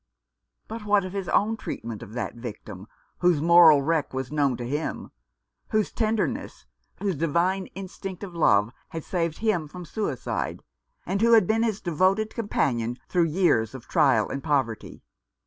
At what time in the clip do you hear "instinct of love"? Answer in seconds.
7.75-8.71